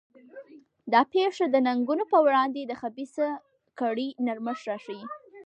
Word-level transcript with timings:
دا 0.93 1.01
پېښه 1.13 1.45
د 1.49 1.55
ننګونو 1.67 2.03
پر 2.11 2.19
وړاندې 2.25 2.61
د 2.65 2.73
خبیثه 2.81 3.27
کړۍ 3.79 4.09
نرمښت 4.25 4.63
راښيي. 4.69 5.05